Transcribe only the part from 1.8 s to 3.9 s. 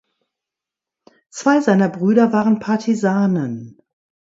Brüder waren Partisanen.